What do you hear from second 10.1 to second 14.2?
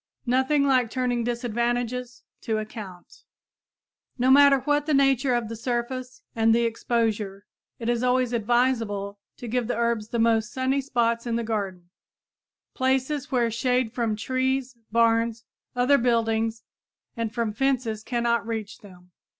most sunny spots in the garden, places where shade from